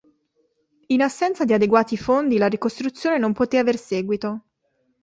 In 0.87 1.01
assenza 1.03 1.45
di 1.45 1.53
adeguati 1.53 1.95
fondi 1.95 2.39
la 2.39 2.47
ricostruzione 2.47 3.19
non 3.19 3.33
poté 3.33 3.59
aver 3.59 3.77
seguito. 3.77 4.45